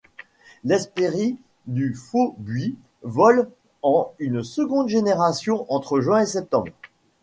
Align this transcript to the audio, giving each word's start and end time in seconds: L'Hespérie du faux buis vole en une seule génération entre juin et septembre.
L'Hespérie 0.63 1.37
du 1.67 1.93
faux 1.93 2.33
buis 2.39 2.75
vole 3.03 3.51
en 3.83 4.15
une 4.17 4.41
seule 4.43 4.87
génération 4.87 5.67
entre 5.71 6.01
juin 6.01 6.21
et 6.21 6.25
septembre. 6.25 6.69